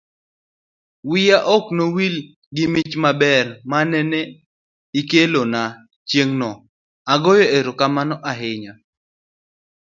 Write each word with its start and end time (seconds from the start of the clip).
wiya 1.09 1.37
ok 1.55 1.65
no 1.77 1.85
wil 1.95 2.15
gi 2.55 2.65
mich 2.73 2.93
maber 3.03 3.45
manene 3.71 4.19
ikelona 4.99 5.63
chieng'no. 6.09 6.51
agoyo 7.13 7.45
erokamano 7.57 8.15
ahinya 8.31 8.73